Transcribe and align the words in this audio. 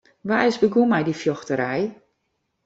Wa 0.27 0.37
is 0.49 0.57
begûn 0.61 0.87
mei 0.91 1.03
dy 1.05 1.15
fjochterij? 1.21 1.85